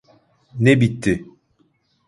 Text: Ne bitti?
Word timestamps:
Ne 0.59 0.81
bitti? 0.81 1.25